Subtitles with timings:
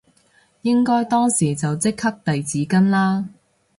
[0.63, 3.29] 應該當時就即刻遞紙巾啦